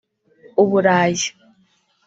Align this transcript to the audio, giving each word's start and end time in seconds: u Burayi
u 0.63 0.65
Burayi 0.69 1.21